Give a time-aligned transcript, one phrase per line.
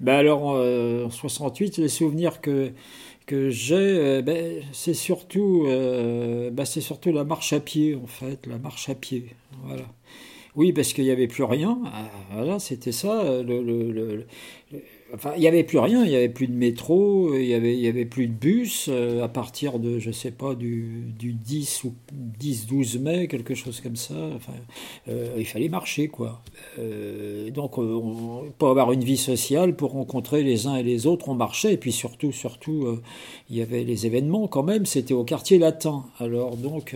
[0.00, 2.72] Ben alors, en 68, les souvenirs que,
[3.26, 8.58] que j'ai, ben, c'est surtout, ben, c'est surtout la marche à pied, en fait, la
[8.58, 9.26] marche à pied.
[9.64, 9.84] Voilà.
[10.54, 11.78] Oui, parce qu'il n'y avait plus rien.
[11.86, 13.42] Ah, voilà, c'était ça.
[15.36, 18.04] Il n'y avait plus rien, il n'y avait plus de métro, il n'y avait, avait
[18.04, 21.94] plus de bus euh, à partir de, je sais pas, du, du 10 ou
[22.38, 24.14] 10-12 mai, quelque chose comme ça.
[25.08, 26.42] Euh, il fallait marcher, quoi.
[26.78, 31.30] Euh, donc, on, pour avoir une vie sociale, pour rencontrer les uns et les autres,
[31.30, 31.72] on marchait.
[31.74, 32.98] Et puis surtout, surtout,
[33.48, 36.04] il y avait les événements quand même, c'était au quartier latin.
[36.18, 36.94] Alors, donc,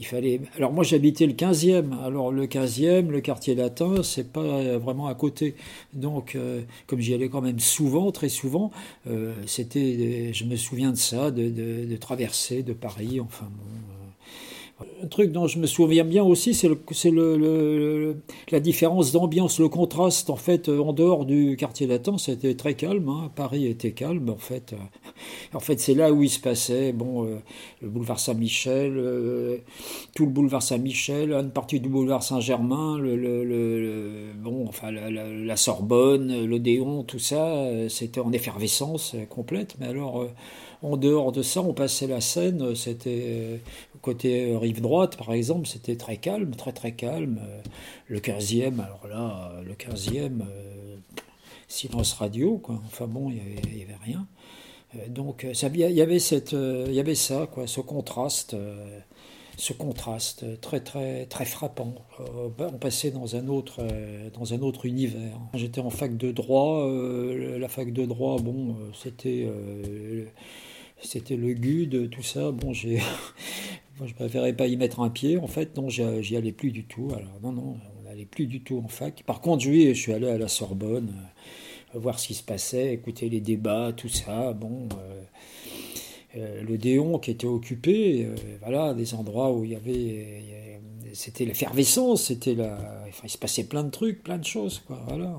[0.00, 0.40] il fallait.
[0.56, 1.92] Alors, moi, j'habitais le 15e.
[2.02, 5.54] Alors, le 15e, le quartier latin, c'est pas vraiment à côté.
[5.92, 6.36] Donc,
[6.86, 8.70] comme j'y allais quand même souvent, très souvent.
[9.06, 14.84] Euh, c'était, je me souviens de ça, de, de, de traverser de Paris, enfin bon,
[15.02, 18.16] un truc dont je me souviens bien aussi, c'est le, le, le,
[18.50, 20.30] la différence d'ambiance, le contraste.
[20.30, 23.08] En fait, en dehors du quartier latin, c'était très calme.
[23.08, 23.30] Hein.
[23.34, 24.30] Paris était calme.
[24.30, 24.74] En fait,
[25.54, 26.92] en fait, c'est là où il se passait.
[26.92, 27.36] Bon, euh,
[27.82, 29.58] le boulevard Saint-Michel, euh,
[30.14, 36.44] tout le boulevard Saint-Michel, une partie du boulevard Saint-Germain, le, bon, enfin, la, la Sorbonne,
[36.44, 39.76] l'Odéon, tout ça, euh, c'était en effervescence complète.
[39.80, 40.26] Mais alors
[40.82, 43.56] en dehors de ça, on passait la Seine, c'était euh,
[44.02, 47.40] côté euh, rive droite par exemple, c'était très calme, très très calme.
[47.42, 47.60] Euh,
[48.08, 50.42] le 15e, alors là, le 15e,
[51.68, 52.80] silence radio, quoi.
[52.86, 54.26] Enfin bon, il n'y avait, rien.
[55.08, 58.56] Donc il y avait cette, il y avait ça, quoi, ce contraste,
[59.56, 61.94] ce contraste très très très frappant.
[62.58, 63.84] on passait dans un autre,
[64.34, 65.38] dans un autre univers.
[65.54, 69.48] J'étais en fac de droit, la fac de droit, bon, c'était
[71.00, 72.50] c'était le GUD, tout ça.
[72.50, 73.00] Bon, j'ai,
[74.04, 75.38] je préférais pas y mettre un pied.
[75.38, 77.08] En fait, non, j'y allais plus du tout.
[77.16, 79.22] Alors, non, non, on n'allait plus du tout en fac.
[79.24, 81.14] Par contre, oui, je suis allé à la Sorbonne,
[81.94, 84.52] euh, voir ce qui se passait, écouter les débats, tout ça.
[84.52, 84.88] Bon.
[84.92, 85.22] Euh,
[86.36, 88.28] euh, le Déon qui était occupé,
[88.60, 90.80] voilà, des endroits où il y avait,
[91.14, 92.76] c'était l'effervescence, c'était la,
[93.08, 95.34] enfin, il se passait plein de trucs, plein de choses, quoi, voilà.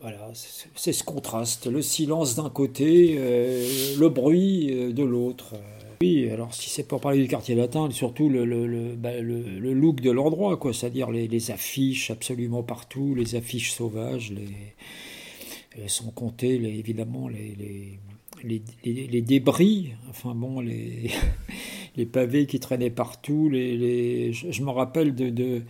[0.00, 0.30] Voilà,
[0.74, 5.54] c'est ce contraste, le silence d'un côté, le bruit de l'autre.
[6.00, 9.72] Oui, alors si c'est pour parler du quartier latin, surtout le, le, le, bah, le
[9.72, 16.58] look de l'endroit, quoi, c'est-à-dire les, affiches absolument partout, les affiches sauvages, les, sans compter
[16.58, 17.98] les, évidemment les,
[18.44, 21.10] les, débris, enfin bon, les,
[22.12, 25.62] pavés qui traînaient partout, les, je, me rappelle de, de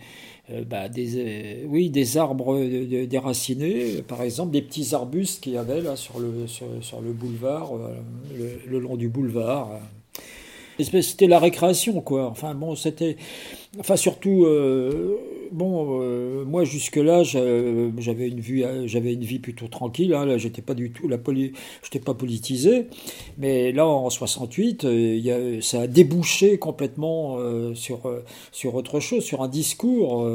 [0.51, 2.59] euh, bah, des, euh, oui, des arbres
[3.05, 7.75] déracinés, par exemple des petits arbustes qu'il y avait là sur le, sur, le boulevard,
[7.75, 7.95] euh,
[8.67, 9.79] le, long du boulevard.
[10.79, 12.27] C'était la récréation, quoi.
[12.27, 13.17] Enfin bon, c'était,
[13.79, 14.45] enfin surtout
[15.51, 20.13] bon, euh, moi jusque-là, j'avais une j'avais une vie plutôt tranquille.
[20.13, 21.53] Hein, là, j'étais pas du tout la poli,
[22.05, 22.87] pas politisé.
[23.37, 28.01] Mais là, en 68, euh, ça a débouché complètement euh, sur
[28.51, 30.27] sur autre chose, sur un discours.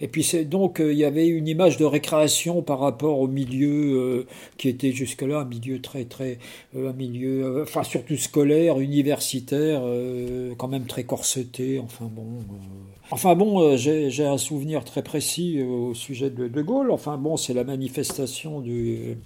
[0.00, 4.26] et puis donc il y avait une image de récréation par rapport au milieu
[4.58, 6.38] qui était jusque-là un milieu très très
[6.76, 9.82] un milieu, enfin surtout scolaire, universitaire,
[10.56, 11.80] quand même très corseté.
[11.80, 12.26] Enfin bon.
[13.10, 16.90] Enfin bon, euh, j'ai un souvenir très précis euh, au sujet de De Gaulle.
[16.90, 19.16] Enfin bon, c'est la manifestation du,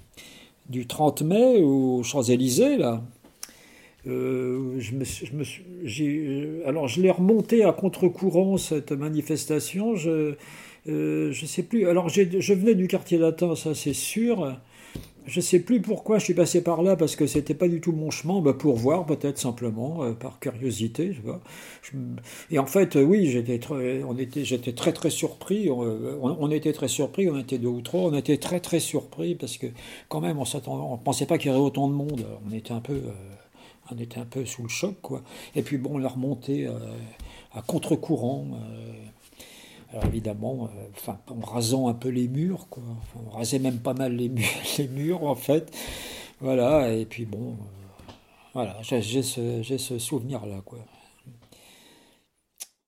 [0.68, 3.02] du 30 mai aux Champs-Élysées, là.
[4.06, 9.94] Euh, je me, je me, alors je l'ai remonté à contre-courant cette manifestation.
[9.94, 10.36] Je
[10.86, 11.86] ne sais plus.
[11.86, 14.56] Alors je venais du quartier latin, ça c'est sûr.
[15.30, 17.92] Je sais plus pourquoi je suis passé par là parce que c'était pas du tout
[17.92, 21.40] mon chemin, bah pour voir peut-être simplement euh, par curiosité, vois.
[22.50, 25.68] et en fait, euh, oui, j'étais très, très surpris.
[25.68, 29.36] Euh, on, était très surpris, on était deux ou trois, on était très très surpris
[29.36, 29.68] parce que
[30.08, 32.26] quand même on on pensait pas qu'il y aurait autant de monde.
[32.48, 33.00] On était un peu,
[33.92, 35.22] on était un peu sous le choc quoi.
[35.54, 36.66] Et puis bon, on a remonté
[37.54, 38.48] à contre-courant.
[39.92, 40.68] Alors évidemment,
[41.08, 42.82] euh, en rasant un peu les murs, quoi.
[43.16, 44.46] on rasait même pas mal les murs,
[44.78, 45.76] les murs en fait.
[46.40, 48.12] Voilà, et puis bon, euh,
[48.54, 50.78] voilà, j'ai ce, ce souvenir-là, quoi.